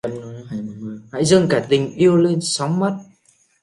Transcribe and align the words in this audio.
Hãy 1.11 1.25
dâng 1.25 1.47
cả 1.49 1.65
tình 1.69 1.93
yêu 1.93 2.17
lên 2.17 2.39
sóng 2.41 2.79
mắt! 2.79 2.93